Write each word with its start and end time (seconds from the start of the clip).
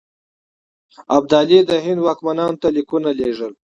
ابدالي 1.17 1.59
د 1.69 1.71
هند 1.85 1.99
واکمنانو 2.05 2.59
ته 2.61 2.67
لیکونه 2.75 3.09
لېږلي. 3.19 3.57